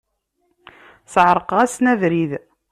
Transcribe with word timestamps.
Sεerqeɣ-asen 1.13 1.85
abrid. 1.93 2.31